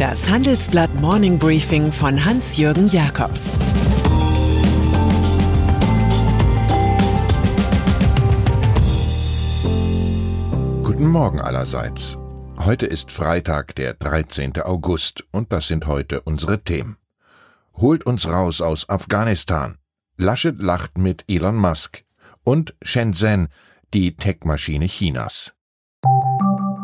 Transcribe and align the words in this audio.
Das 0.00 0.30
Handelsblatt 0.30 0.94
Morning 0.94 1.38
Briefing 1.38 1.92
von 1.92 2.24
Hans-Jürgen 2.24 2.88
Jakobs 2.88 3.52
Guten 10.82 11.06
Morgen 11.06 11.38
allerseits. 11.38 12.16
Heute 12.56 12.86
ist 12.86 13.10
Freitag, 13.10 13.74
der 13.74 13.92
13. 13.92 14.62
August, 14.62 15.26
und 15.32 15.52
das 15.52 15.68
sind 15.68 15.86
heute 15.86 16.22
unsere 16.22 16.64
Themen. 16.64 16.96
Holt 17.76 18.06
uns 18.06 18.26
raus 18.26 18.62
aus 18.62 18.88
Afghanistan. 18.88 19.76
Laschet 20.16 20.58
lacht 20.58 20.96
mit 20.96 21.24
Elon 21.28 21.56
Musk. 21.56 22.04
Und 22.42 22.74
Shenzhen, 22.80 23.48
die 23.92 24.16
Tech-Maschine 24.16 24.86
Chinas. 24.86 25.52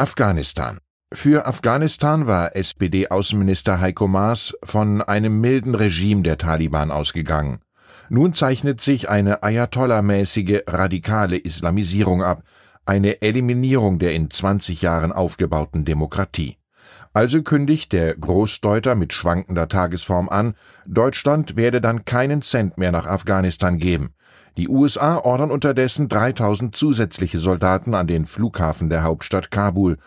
Afghanistan. 0.00 0.78
Für 1.12 1.46
Afghanistan 1.46 2.28
war 2.28 2.54
SPD-Außenminister 2.54 3.80
Heiko 3.80 4.06
Maas 4.06 4.54
von 4.62 5.02
einem 5.02 5.40
milden 5.40 5.74
Regime 5.74 6.22
der 6.22 6.38
Taliban 6.38 6.92
ausgegangen. 6.92 7.62
Nun 8.08 8.32
zeichnet 8.32 8.80
sich 8.80 9.08
eine 9.08 9.42
Ayatollah-mäßige 9.42 10.62
radikale 10.68 11.36
Islamisierung 11.36 12.22
ab, 12.22 12.44
eine 12.86 13.22
Eliminierung 13.22 13.98
der 13.98 14.14
in 14.14 14.30
20 14.30 14.82
Jahren 14.82 15.10
aufgebauten 15.10 15.84
Demokratie. 15.84 16.58
Also 17.12 17.42
kündigt 17.42 17.90
der 17.92 18.14
Großdeuter 18.14 18.94
mit 18.94 19.12
schwankender 19.12 19.66
Tagesform 19.66 20.28
an, 20.28 20.54
Deutschland 20.86 21.56
werde 21.56 21.80
dann 21.80 22.04
keinen 22.04 22.40
Cent 22.40 22.78
mehr 22.78 22.92
nach 22.92 23.06
Afghanistan 23.06 23.78
geben. 23.78 24.14
Die 24.58 24.68
USA 24.68 25.18
ordern 25.18 25.52
unterdessen 25.52 26.08
3000 26.08 26.74
zusätzliche 26.74 27.38
Soldaten 27.38 27.94
an 27.94 28.08
den 28.08 28.26
Flughafen 28.26 28.90
der 28.90 29.04
Hauptstadt 29.04 29.52
Kabul. 29.52 29.98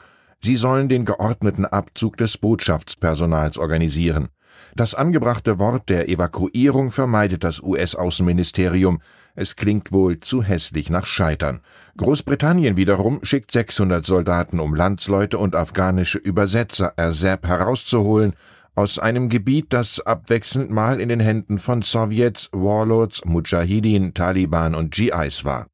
Sie 0.42 0.58
sollen 0.58 0.90
den 0.90 1.06
geordneten 1.06 1.66
Abzug 1.66 2.18
des 2.18 2.38
Botschaftspersonals 2.38 3.58
organisieren. 3.58 4.28
Das 4.76 4.94
angebrachte 4.94 5.58
Wort 5.58 5.88
der 5.88 6.10
Evakuierung 6.10 6.92
vermeidet 6.92 7.46
das 7.46 7.64
US-Außenministerium. 7.64 9.00
Es 9.36 9.56
klingt 9.56 9.94
wohl 9.94 10.20
zu 10.20 10.44
hässlich 10.44 10.90
nach 10.90 11.06
Scheitern. 11.06 11.62
Großbritannien 11.96 12.76
wiederum 12.76 13.24
schickt 13.24 13.52
600 13.52 14.06
Soldaten, 14.06 14.60
um 14.60 14.76
Landsleute 14.76 15.38
und 15.38 15.56
afghanische 15.56 16.18
Übersetzer 16.18 16.92
Ersab 16.98 17.48
herauszuholen 17.48 18.34
aus 18.76 19.00
einem 19.00 19.30
Gebiet, 19.30 19.74
das 19.74 20.00
abwechselnd 20.00 20.72
mal 20.72 21.02
in 21.02 21.10
den 21.10 21.20
Händen 21.20 21.60
von 21.60 21.82
Sowjets, 21.82 22.50
Warlords, 22.52 23.26
Mujahideen, 23.26 24.14
Taliban 24.14 24.76
und 24.76 24.92
GIs 24.92 25.46
war. 25.46 25.68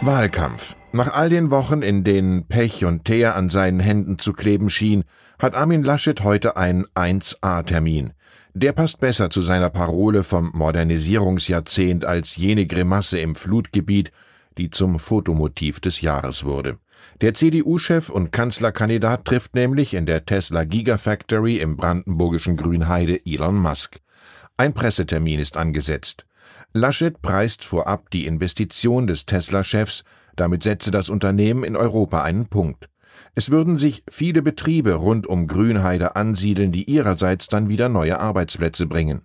Wahlkampf. 0.00 0.76
Nach 0.92 1.12
all 1.12 1.28
den 1.28 1.50
Wochen, 1.50 1.82
in 1.82 2.04
denen 2.04 2.46
Pech 2.46 2.84
und 2.84 3.04
Teer 3.04 3.36
an 3.36 3.50
seinen 3.50 3.80
Händen 3.80 4.18
zu 4.18 4.32
kleben 4.32 4.70
schien, 4.70 5.04
hat 5.38 5.54
Armin 5.54 5.82
Laschet 5.82 6.22
heute 6.22 6.56
einen 6.56 6.86
1A-Termin. 6.94 8.12
Der 8.54 8.72
passt 8.72 8.98
besser 8.98 9.30
zu 9.30 9.42
seiner 9.42 9.70
Parole 9.70 10.24
vom 10.24 10.50
Modernisierungsjahrzehnt 10.54 12.04
als 12.04 12.36
jene 12.36 12.66
Grimasse 12.66 13.20
im 13.20 13.34
Flutgebiet, 13.34 14.10
die 14.56 14.70
zum 14.70 14.98
Fotomotiv 14.98 15.80
des 15.80 16.00
Jahres 16.00 16.44
wurde. 16.44 16.78
Der 17.20 17.34
CDU-Chef 17.34 18.10
und 18.10 18.30
Kanzlerkandidat 18.32 19.24
trifft 19.24 19.54
nämlich 19.54 19.94
in 19.94 20.06
der 20.06 20.24
Tesla 20.24 20.64
Gigafactory 20.64 21.58
im 21.58 21.76
brandenburgischen 21.76 22.56
Grünheide 22.56 23.20
Elon 23.26 23.56
Musk. 23.56 23.98
Ein 24.56 24.72
Pressetermin 24.72 25.40
ist 25.40 25.56
angesetzt. 25.56 26.26
Laschet 26.72 27.20
preist 27.22 27.64
vorab 27.64 28.10
die 28.10 28.26
Investition 28.26 29.06
des 29.06 29.26
Tesla-Chefs, 29.26 30.04
damit 30.36 30.62
setze 30.62 30.90
das 30.90 31.08
Unternehmen 31.08 31.64
in 31.64 31.76
Europa 31.76 32.22
einen 32.22 32.46
Punkt. 32.46 32.88
Es 33.34 33.50
würden 33.50 33.78
sich 33.78 34.04
viele 34.08 34.42
Betriebe 34.42 34.94
rund 34.94 35.26
um 35.26 35.46
Grünheide 35.46 36.16
ansiedeln, 36.16 36.72
die 36.72 36.84
ihrerseits 36.84 37.48
dann 37.48 37.68
wieder 37.68 37.88
neue 37.88 38.20
Arbeitsplätze 38.20 38.86
bringen. 38.86 39.22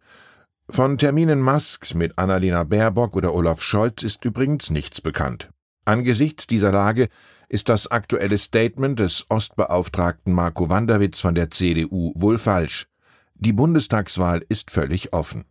Von 0.70 0.98
Terminen 0.98 1.42
Musks 1.42 1.94
mit 1.94 2.18
Annalena 2.18 2.64
Baerbock 2.64 3.16
oder 3.16 3.34
Olaf 3.34 3.62
Scholz 3.62 4.02
ist 4.02 4.26
übrigens 4.26 4.70
nichts 4.70 5.02
bekannt. 5.02 5.53
Angesichts 5.86 6.48
dieser 6.48 6.72
Lage 6.72 7.10
ist 7.50 7.68
das 7.68 7.92
aktuelle 7.92 8.38
Statement 8.38 9.00
des 9.00 9.26
Ostbeauftragten 9.30 10.34
Marco 10.34 10.70
Wanderwitz 10.70 11.20
von 11.20 11.36
der 11.36 11.50
CDU 11.50 12.14
wohl 12.16 12.38
falsch. 12.38 12.88
Die 13.36 13.52
Bundestagswahl 13.52 14.46
ist 14.48 14.72
völlig 14.72 15.12
offen. 15.12 15.44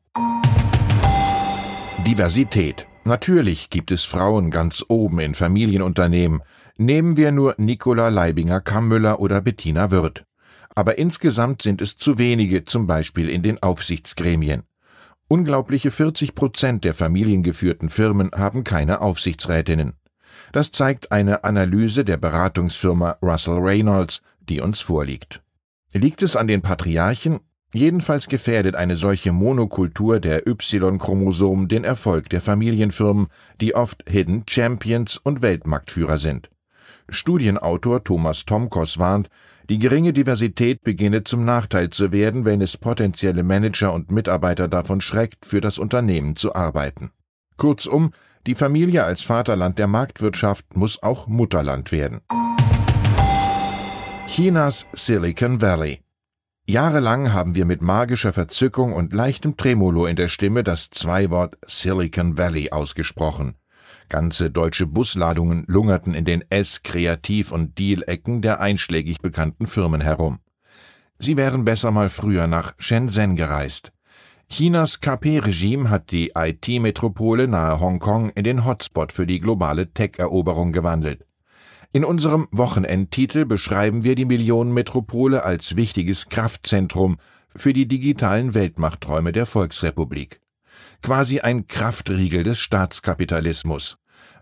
Diversität. 2.07 2.87
Natürlich 3.05 3.69
gibt 3.69 3.91
es 3.91 4.05
Frauen 4.05 4.51
ganz 4.51 4.85
oben 4.89 5.19
in 5.19 5.35
Familienunternehmen. 5.35 6.41
Nehmen 6.79 7.17
wir 7.17 7.31
nur 7.31 7.55
Nicola 7.59 8.09
Leibinger-Kammüller 8.09 9.21
oder 9.21 9.41
Bettina 9.41 9.91
Wirth. 9.91 10.25
Aber 10.75 10.97
insgesamt 10.97 11.63
sind 11.63 11.83
es 11.83 11.97
zu 11.97 12.17
wenige, 12.17 12.65
zum 12.65 12.87
Beispiel 12.87 13.29
in 13.29 13.43
den 13.43 13.63
Aufsichtsgremien. 13.63 14.63
Unglaubliche 15.29 15.91
40 15.91 16.35
Prozent 16.35 16.85
der 16.85 16.95
familiengeführten 16.95 17.91
Firmen 17.91 18.31
haben 18.35 18.65
keine 18.65 19.01
Aufsichtsrätinnen. 19.01 19.95
Das 20.53 20.71
zeigt 20.71 21.13
eine 21.13 21.45
Analyse 21.45 22.05
der 22.05 22.17
Beratungsfirma 22.17 23.17
Russell 23.23 23.59
Reynolds, 23.59 24.23
die 24.49 24.61
uns 24.61 24.81
vorliegt. 24.81 25.43
Liegt 25.93 26.23
es 26.23 26.37
an 26.37 26.47
den 26.47 26.63
Patriarchen? 26.63 27.41
Jedenfalls 27.75 28.29
gefährdet 28.29 28.75
eine 28.75 28.97
solche 28.97 29.33
Monokultur 29.33 30.21
der 30.21 30.47
Y-Chromosomen 30.47 31.69
den 31.69 31.85
Erfolg 31.85 32.29
der 32.29 32.43
Familienfirmen, 32.43 33.29
die 33.61 33.75
oft 33.75 34.05
Hidden 34.07 34.45
Champions 34.49 35.17
und 35.17 35.41
Weltmarktführer 35.41 36.19
sind. 36.19 36.51
Studienautor 37.09 38.05
Thomas 38.05 38.45
Tomkos 38.45 38.99
warnt, 38.99 39.31
die 39.69 39.79
geringe 39.79 40.13
Diversität 40.13 40.83
beginne 40.83 41.25
zum 41.25 41.45
Nachteil 41.45 41.91
zu 41.91 42.13
werden, 42.13 42.45
wenn 42.45 42.61
es 42.61 42.77
potenzielle 42.77 43.43
Manager 43.43 43.95
und 43.95 44.11
Mitarbeiter 44.11 44.69
davon 44.69 45.01
schreckt, 45.01 45.47
für 45.47 45.61
das 45.61 45.79
Unternehmen 45.79 46.37
zu 46.37 46.55
arbeiten. 46.55 47.11
Kurzum, 47.57 48.13
die 48.47 48.55
Familie 48.55 49.05
als 49.05 49.23
Vaterland 49.23 49.79
der 49.79 49.87
Marktwirtschaft 49.87 50.77
muss 50.77 51.03
auch 51.03 51.27
Mutterland 51.27 51.93
werden. 51.93 52.21
Chinas 54.27 54.87
Silicon 54.93 55.61
Valley 55.61 56.01
Jahrelang 56.65 57.33
haben 57.33 57.57
wir 57.57 57.65
mit 57.65 57.83
magischer 57.83 58.33
Verzückung 58.33 58.93
und 58.93 59.13
leichtem 59.13 59.57
Tremolo 59.57 60.07
in 60.07 60.17
der 60.17 60.29
Stimme 60.29 60.63
das 60.63 60.91
Zweiwort 60.91 61.59
Silicon 61.67 62.39
Valley 62.39 62.71
ausgesprochen. 62.71 63.57
Ganze 64.09 64.51
deutsche 64.51 64.87
Busladungen 64.87 65.65
lungerten 65.67 66.15
in 66.15 66.25
den 66.25 66.45
S-, 66.51 66.83
Kreativ- 66.83 67.51
und 67.51 67.79
Deal-Ecken 67.79 68.43
der 68.43 68.61
einschlägig 68.61 69.19
bekannten 69.21 69.67
Firmen 69.67 70.01
herum. 70.01 70.39
Sie 71.19 71.37
wären 71.37 71.65
besser 71.65 71.91
mal 71.91 72.09
früher 72.09 72.47
nach 72.47 72.75
Shenzhen 72.79 73.37
gereist. 73.37 73.93
Chinas 74.55 75.01
KP-Regime 75.01 75.89
hat 75.89 76.11
die 76.11 76.33
IT-Metropole 76.37 77.49
nahe 77.49 77.81
Hongkong 77.81 78.29
in 78.35 78.45
den 78.45 78.67
Hotspot 78.67 79.11
für 79.11 79.27
die 79.27 79.41
globale 79.41 79.95
Tech-Eroberung 79.95 80.73
gewandelt. 80.73 81.25
In 81.95 82.05
unserem 82.05 82.49
Wochenendtitel 82.51 83.47
beschreiben 83.47 84.05
wir 84.05 84.15
die 84.15 84.27
Millionenmetropole 84.27 85.43
als 85.43 85.77
wichtiges 85.77 86.29
Kraftzentrum 86.29 87.17
für 87.57 87.73
die 87.73 87.89
digitalen 87.89 88.53
Weltmachtträume 88.53 89.33
der 89.33 89.47
Volksrepublik. 89.47 90.43
Quasi 91.01 91.41
ein 91.41 91.67
Kraftriegel 91.67 92.43
des 92.43 92.59
Staatskapitalismus. 92.59 93.97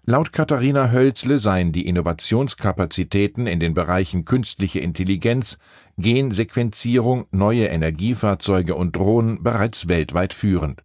Laut 0.04 0.32
Katharina 0.32 0.90
Hölzle 0.90 1.38
seien 1.38 1.72
die 1.72 1.86
Innovationskapazitäten 1.86 3.46
in 3.46 3.60
den 3.60 3.74
Bereichen 3.74 4.24
künstliche 4.24 4.80
Intelligenz, 4.80 5.58
Gensequenzierung, 5.98 7.26
neue 7.30 7.66
Energiefahrzeuge 7.66 8.74
und 8.74 8.96
Drohnen 8.96 9.42
bereits 9.42 9.88
weltweit 9.88 10.34
führend 10.34 10.82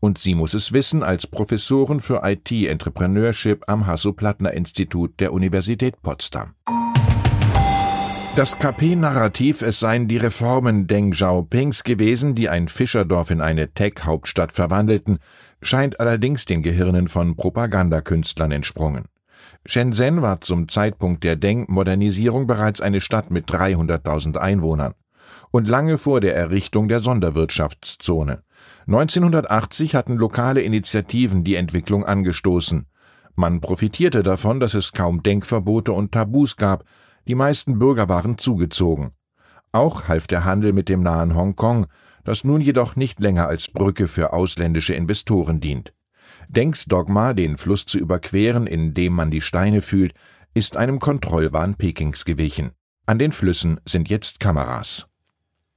und 0.00 0.18
sie 0.18 0.34
muss 0.34 0.54
es 0.54 0.72
wissen 0.72 1.02
als 1.02 1.26
Professorin 1.26 2.00
für 2.00 2.22
IT-Entrepreneurship 2.24 3.64
am 3.68 3.86
Hasso-Plattner-Institut 3.86 5.20
der 5.20 5.32
Universität 5.32 6.00
Potsdam. 6.02 6.54
Das 8.40 8.58
KP-Narrativ, 8.58 9.60
es 9.60 9.80
seien 9.80 10.08
die 10.08 10.16
Reformen 10.16 10.86
Deng 10.86 11.10
Xiaopings 11.10 11.84
gewesen, 11.84 12.34
die 12.34 12.48
ein 12.48 12.68
Fischerdorf 12.68 13.30
in 13.30 13.42
eine 13.42 13.74
Tech-Hauptstadt 13.74 14.52
verwandelten, 14.52 15.18
scheint 15.60 16.00
allerdings 16.00 16.46
den 16.46 16.62
Gehirnen 16.62 17.08
von 17.08 17.36
Propagandakünstlern 17.36 18.50
entsprungen. 18.50 19.04
Shenzhen 19.66 20.22
war 20.22 20.40
zum 20.40 20.68
Zeitpunkt 20.68 21.22
der 21.22 21.36
Deng-Modernisierung 21.36 22.46
bereits 22.46 22.80
eine 22.80 23.02
Stadt 23.02 23.30
mit 23.30 23.46
300.000 23.50 24.38
Einwohnern 24.38 24.94
und 25.50 25.68
lange 25.68 25.98
vor 25.98 26.20
der 26.20 26.34
Errichtung 26.34 26.88
der 26.88 27.00
Sonderwirtschaftszone. 27.00 28.42
1980 28.86 29.94
hatten 29.94 30.16
lokale 30.16 30.62
Initiativen 30.62 31.44
die 31.44 31.56
Entwicklung 31.56 32.06
angestoßen. 32.06 32.86
Man 33.34 33.60
profitierte 33.60 34.22
davon, 34.22 34.60
dass 34.60 34.72
es 34.72 34.92
kaum 34.92 35.22
Denkverbote 35.22 35.92
und 35.92 36.12
Tabus 36.12 36.56
gab, 36.56 36.84
die 37.26 37.34
meisten 37.34 37.78
Bürger 37.78 38.08
waren 38.08 38.38
zugezogen. 38.38 39.12
Auch 39.72 40.08
half 40.08 40.26
der 40.26 40.44
Handel 40.44 40.72
mit 40.72 40.88
dem 40.88 41.02
nahen 41.02 41.34
Hongkong, 41.34 41.86
das 42.24 42.44
nun 42.44 42.60
jedoch 42.60 42.96
nicht 42.96 43.20
länger 43.20 43.48
als 43.48 43.68
Brücke 43.68 44.08
für 44.08 44.32
ausländische 44.32 44.94
Investoren 44.94 45.60
dient. 45.60 45.92
Denks 46.48 46.86
Dogma, 46.86 47.32
den 47.32 47.56
Fluss 47.56 47.86
zu 47.86 47.98
überqueren, 47.98 48.66
indem 48.66 49.14
man 49.14 49.30
die 49.30 49.40
Steine 49.40 49.82
fühlt, 49.82 50.14
ist 50.52 50.76
einem 50.76 50.98
Kontrollwahn 50.98 51.76
Pekings 51.76 52.24
gewichen. 52.24 52.72
An 53.06 53.18
den 53.18 53.32
Flüssen 53.32 53.80
sind 53.84 54.08
jetzt 54.08 54.40
Kameras. 54.40 55.06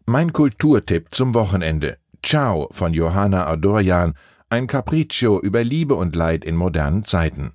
Mein 0.05 0.33
Kulturtipp 0.33 1.07
zum 1.11 1.33
Wochenende. 1.33 1.97
Ciao 2.23 2.67
von 2.71 2.93
Johanna 2.93 3.47
Adorjan, 3.47 4.15
ein 4.49 4.67
Capriccio 4.67 5.39
über 5.39 5.63
Liebe 5.63 5.95
und 5.95 6.15
Leid 6.15 6.43
in 6.43 6.55
modernen 6.55 7.03
Zeiten. 7.03 7.53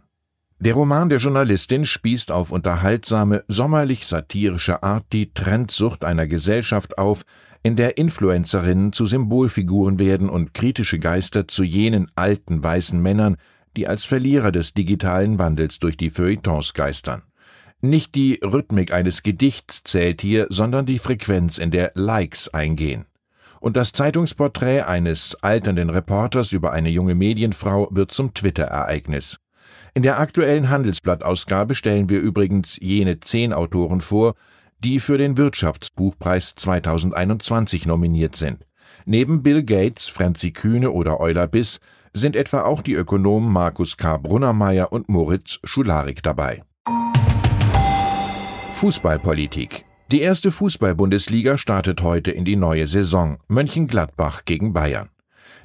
Der 0.61 0.75
Roman 0.75 1.09
der 1.09 1.19
Journalistin 1.19 1.85
spießt 1.85 2.33
auf 2.33 2.51
unterhaltsame, 2.51 3.45
sommerlich 3.47 4.07
satirische 4.09 4.83
Art 4.83 5.05
die 5.13 5.33
Trendsucht 5.33 6.03
einer 6.03 6.27
Gesellschaft 6.27 6.99
auf, 6.99 7.23
in 7.63 7.77
der 7.77 7.97
Influencerinnen 7.97 8.93
zu 8.93 9.07
Symbolfiguren 9.07 10.01
werden 10.01 10.29
und 10.29 10.55
kritische 10.55 10.99
Geister 10.99 11.47
zu 11.47 11.63
jenen 11.63 12.11
alten 12.17 12.61
weißen 12.61 13.01
Männern, 13.01 13.37
die 13.77 13.87
als 13.87 14.05
Verlierer 14.05 14.51
des 14.51 14.75
digitalen 14.75 15.39
Wandels 15.39 15.79
durch 15.79 15.97
die 15.97 16.11
Feuilletons 16.11 16.75
geistern. 16.75 17.23
Nicht 17.81 18.17
die 18.17 18.41
Rhythmik 18.43 18.93
eines 18.93 19.23
Gedichts 19.23 19.85
zählt 19.85 20.23
hier, 20.23 20.49
sondern 20.51 20.87
die 20.87 20.99
Frequenz, 20.99 21.59
in 21.59 21.71
der 21.71 21.93
Likes 21.95 22.49
eingehen. 22.49 23.07
Und 23.61 23.77
das 23.77 23.93
Zeitungsporträt 23.93 24.83
eines 24.83 25.37
alternden 25.41 25.91
Reporters 25.91 26.51
über 26.51 26.73
eine 26.73 26.91
junge 26.91 27.15
Medienfrau 27.15 27.89
wird 27.93 28.11
zum 28.11 28.35
Twitter-Ereignis. 28.35 29.39
In 29.95 30.03
der 30.03 30.21
aktuellen 30.21 30.69
Handelsblattausgabe 30.69 31.75
stellen 31.75 32.09
wir 32.09 32.21
übrigens 32.21 32.79
jene 32.81 33.21
zehn 33.21 33.53
Autoren 33.53 34.01
vor, 34.01 34.35
die 34.79 35.01
für 35.01 35.19
den 35.19 35.37
Wirtschaftsbuchpreis 35.37 36.55
2021 36.55 37.87
nominiert 37.87 38.37
sind. 38.37 38.65
Neben 39.05 39.43
Bill 39.43 39.65
Gates, 39.65 40.09
Franzi 40.09 40.53
Kühne 40.53 40.91
oder 40.91 41.21
Euler 41.21 41.47
Biss 41.47 41.79
sind 42.13 42.37
etwa 42.37 42.63
auch 42.63 42.83
die 42.83 42.95
Ökonomen 42.95 43.53
Markus 43.53 43.97
K. 43.97 44.19
Brunnermeier 44.19 44.93
und 44.93 45.09
Moritz 45.09 45.59
Schularik 45.65 46.23
dabei. 46.23 46.63
Fußballpolitik 48.73 49.85
Die 50.13 50.21
erste 50.21 50.51
Fußball-Bundesliga 50.53 51.59
startet 51.59 52.03
heute 52.03 52.31
in 52.31 52.45
die 52.45 52.57
neue 52.57 52.87
Saison. 52.87 53.39
Mönchengladbach 53.49 54.45
gegen 54.45 54.73
Bayern. 54.73 55.11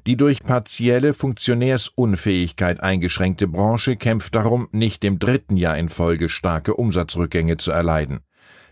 Die 0.06 0.18
durch 0.18 0.44
partielle 0.44 1.14
Funktionärsunfähigkeit 1.14 2.82
eingeschränkte 2.82 3.48
Branche 3.48 3.96
kämpft 3.96 4.36
darum, 4.36 4.68
nicht 4.72 5.04
im 5.06 5.18
dritten 5.18 5.56
Jahr 5.56 5.78
in 5.78 5.88
Folge 5.88 6.28
starke 6.28 6.76
Umsatzrückgänge 6.76 7.56
zu 7.56 7.72
erleiden. 7.72 8.20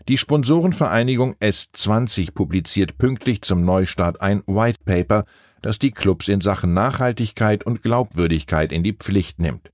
Die 0.08 0.18
Sponsorenvereinigung 0.18 1.34
S20 1.36 2.34
publiziert 2.34 2.98
pünktlich 2.98 3.42
zum 3.42 3.64
Neustart 3.64 4.20
ein 4.20 4.42
White 4.46 4.80
Paper, 4.84 5.24
das 5.62 5.78
die 5.78 5.92
Clubs 5.92 6.28
in 6.28 6.40
Sachen 6.40 6.74
Nachhaltigkeit 6.74 7.64
und 7.64 7.82
Glaubwürdigkeit 7.82 8.72
in 8.72 8.82
die 8.82 8.92
Pflicht 8.92 9.38
nimmt. 9.38 9.70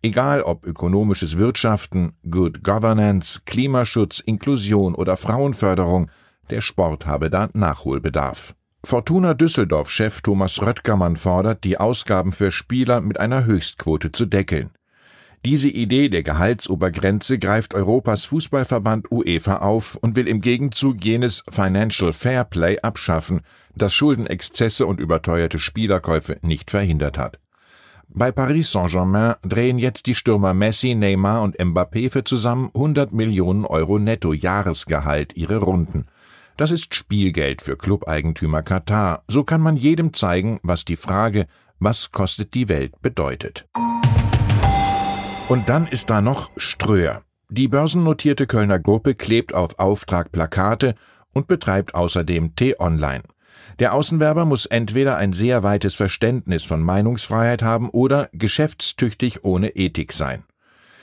Egal 0.00 0.42
ob 0.42 0.64
ökonomisches 0.64 1.36
Wirtschaften, 1.36 2.12
Good 2.30 2.62
Governance, 2.62 3.40
Klimaschutz, 3.44 4.20
Inklusion 4.20 4.94
oder 4.94 5.16
Frauenförderung, 5.16 6.10
der 6.50 6.60
Sport 6.60 7.06
habe 7.06 7.28
da 7.28 7.48
Nachholbedarf. 7.52 8.54
Fortuna 8.84 9.32
Düsseldorf-Chef 9.34 10.22
Thomas 10.22 10.60
Röttgermann 10.60 11.16
fordert, 11.16 11.62
die 11.62 11.78
Ausgaben 11.78 12.32
für 12.32 12.50
Spieler 12.50 13.00
mit 13.00 13.20
einer 13.20 13.44
Höchstquote 13.44 14.10
zu 14.10 14.26
deckeln. 14.26 14.70
Diese 15.44 15.68
Idee 15.68 16.08
der 16.08 16.24
Gehaltsobergrenze 16.24 17.38
greift 17.38 17.74
Europas 17.74 18.24
Fußballverband 18.26 19.10
UEFA 19.10 19.58
auf 19.58 19.96
und 19.96 20.16
will 20.16 20.26
im 20.26 20.40
Gegenzug 20.40 21.04
jenes 21.04 21.44
Financial 21.48 22.12
Fair 22.12 22.44
Play 22.44 22.78
abschaffen, 22.80 23.40
das 23.76 23.94
Schuldenexzesse 23.94 24.84
und 24.84 25.00
überteuerte 25.00 25.58
Spielerkäufe 25.58 26.38
nicht 26.42 26.70
verhindert 26.70 27.18
hat. 27.18 27.38
Bei 28.08 28.30
Paris 28.30 28.72
Saint-Germain 28.72 29.36
drehen 29.42 29.78
jetzt 29.78 30.06
die 30.06 30.14
Stürmer 30.14 30.54
Messi, 30.54 30.94
Neymar 30.94 31.42
und 31.42 31.56
Mbappé 31.58 32.10
für 32.10 32.24
zusammen 32.24 32.70
100 32.74 33.12
Millionen 33.12 33.64
Euro 33.64 33.98
Netto 33.98 34.32
Jahresgehalt 34.32 35.36
ihre 35.36 35.58
Runden. 35.58 36.06
Das 36.56 36.70
ist 36.70 36.94
Spielgeld 36.94 37.62
für 37.62 37.76
Clubeigentümer 37.76 38.62
Katar. 38.62 39.24
So 39.28 39.44
kann 39.44 39.60
man 39.60 39.76
jedem 39.76 40.12
zeigen, 40.12 40.60
was 40.62 40.84
die 40.84 40.96
Frage, 40.96 41.46
was 41.78 42.12
kostet 42.12 42.54
die 42.54 42.68
Welt, 42.68 43.00
bedeutet. 43.00 43.66
Und 45.48 45.68
dann 45.68 45.86
ist 45.86 46.10
da 46.10 46.20
noch 46.20 46.50
Ströer. 46.56 47.22
Die 47.48 47.68
börsennotierte 47.68 48.46
Kölner 48.46 48.78
Gruppe 48.78 49.14
klebt 49.14 49.54
auf 49.54 49.78
Auftrag 49.78 50.32
Plakate 50.32 50.94
und 51.32 51.48
betreibt 51.48 51.94
außerdem 51.94 52.56
T-Online. 52.56 53.22
Der 53.78 53.94
Außenwerber 53.94 54.44
muss 54.44 54.66
entweder 54.66 55.16
ein 55.16 55.32
sehr 55.32 55.62
weites 55.62 55.94
Verständnis 55.94 56.64
von 56.64 56.82
Meinungsfreiheit 56.82 57.62
haben 57.62 57.90
oder 57.90 58.28
geschäftstüchtig 58.32 59.44
ohne 59.44 59.70
Ethik 59.70 60.12
sein. 60.12 60.44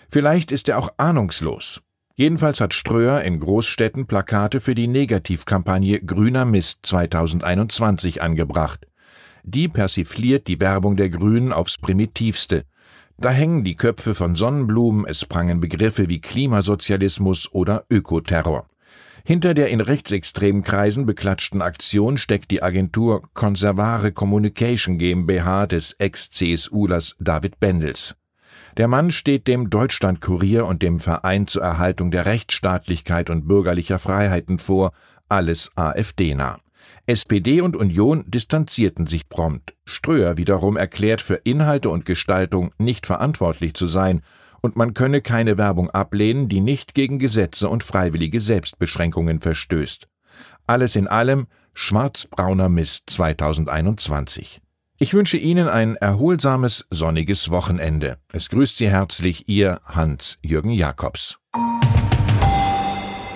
Vielleicht 0.09 0.51
ist 0.51 0.69
er 0.69 0.79
auch 0.79 0.89
ahnungslos. 0.97 1.81
Jedenfalls 2.19 2.59
hat 2.59 2.73
Ströer 2.73 3.21
in 3.21 3.39
Großstädten 3.39 4.05
Plakate 4.05 4.59
für 4.59 4.75
die 4.75 4.87
Negativkampagne 4.87 6.01
Grüner 6.01 6.43
Mist 6.43 6.79
2021 6.85 8.21
angebracht. 8.21 8.87
Die 9.43 9.69
persifliert 9.69 10.47
die 10.47 10.59
Werbung 10.59 10.97
der 10.97 11.09
Grünen 11.09 11.53
aufs 11.53 11.77
primitivste. 11.77 12.65
Da 13.17 13.29
hängen 13.29 13.63
die 13.63 13.77
Köpfe 13.77 14.15
von 14.15 14.35
Sonnenblumen, 14.35 15.05
es 15.07 15.25
prangen 15.25 15.61
Begriffe 15.61 16.09
wie 16.09 16.19
Klimasozialismus 16.19 17.53
oder 17.53 17.85
Ökoterror. 17.89 18.67
Hinter 19.23 19.53
der 19.53 19.69
in 19.69 19.79
rechtsextremen 19.79 20.63
Kreisen 20.63 21.05
beklatschten 21.05 21.61
Aktion 21.61 22.17
steckt 22.17 22.51
die 22.51 22.61
Agentur 22.61 23.29
Conservare 23.33 24.11
Communication 24.11 24.97
GmbH 24.97 25.67
des 25.67 25.93
Ex-CSUlers 25.93 27.15
David 27.21 27.61
Bendels. 27.61 28.17
Der 28.77 28.87
Mann 28.87 29.11
steht 29.11 29.47
dem 29.47 29.69
Deutschlandkurier 29.69 30.65
und 30.65 30.81
dem 30.81 30.99
Verein 30.99 31.47
zur 31.47 31.63
Erhaltung 31.63 32.11
der 32.11 32.25
Rechtsstaatlichkeit 32.25 33.29
und 33.29 33.47
bürgerlicher 33.47 33.99
Freiheiten 33.99 34.59
vor, 34.59 34.91
alles 35.27 35.71
AfD-nah. 35.75 36.59
SPD 37.05 37.61
und 37.61 37.75
Union 37.75 38.23
distanzierten 38.27 39.07
sich 39.07 39.29
prompt. 39.29 39.75
Ströer 39.85 40.37
wiederum 40.37 40.77
erklärt 40.77 41.21
für 41.21 41.35
Inhalte 41.35 41.89
und 41.89 42.05
Gestaltung 42.05 42.71
nicht 42.77 43.05
verantwortlich 43.05 43.73
zu 43.73 43.87
sein, 43.87 44.21
und 44.61 44.75
man 44.75 44.93
könne 44.93 45.21
keine 45.21 45.57
Werbung 45.57 45.89
ablehnen, 45.89 46.49
die 46.49 46.59
nicht 46.59 46.93
gegen 46.93 47.17
Gesetze 47.17 47.69
und 47.69 47.83
freiwillige 47.83 48.41
Selbstbeschränkungen 48.41 49.39
verstößt. 49.39 50.07
Alles 50.67 50.95
in 50.95 51.07
allem 51.07 51.47
schwarzbrauner 51.73 52.67
Mist 52.67 53.09
2021. 53.09 54.61
Ich 55.01 55.13
wünsche 55.13 55.37
Ihnen 55.37 55.69
ein 55.69 55.95
erholsames, 55.95 56.85
sonniges 56.89 57.49
Wochenende. 57.49 58.17
Es 58.33 58.49
grüßt 58.49 58.75
Sie 58.75 58.89
herzlich 58.89 59.47
Ihr 59.47 59.79
Hans-Jürgen 59.85 60.71
Jakobs. 60.71 61.37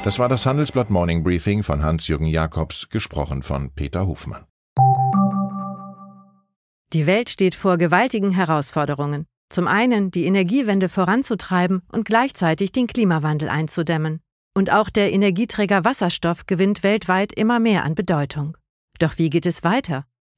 Das 0.03 0.20
war 0.20 0.27
das 0.27 0.46
Handelsblatt 0.46 0.89
Morning 0.89 1.24
Briefing 1.24 1.63
von 1.63 1.82
Hans-Jürgen 1.82 2.27
Jakobs, 2.27 2.89
gesprochen 2.89 3.43
von 3.43 3.72
Peter 3.72 4.05
Hofmann. 4.05 4.43
Die 6.91 7.05
Welt 7.05 7.29
steht 7.29 7.55
vor 7.55 7.77
gewaltigen 7.77 8.32
Herausforderungen. 8.32 9.25
Zum 9.48 9.70
einen 9.70 10.12
die 10.12 10.25
Energiewende 10.25 10.89
voranzutreiben 10.89 11.82
und 11.93 12.03
gleichzeitig 12.03 12.74
den 12.74 12.88
Klimawandel 12.88 13.48
einzudämmen. 13.48 14.20
Und 14.53 14.74
auch 14.74 14.89
der 14.89 15.13
Energieträger 15.13 15.86
Wasserstoff 15.86 16.46
gewinnt 16.46 16.84
weltweit 16.84 17.32
immer 17.32 17.60
mehr 17.62 17.86
an 17.86 17.96
Bedeutung. 17.96 18.58
Doch 19.00 19.17
wie 19.17 19.29
geht 19.29 19.46
es 19.46 19.63
weiter? 19.63 20.05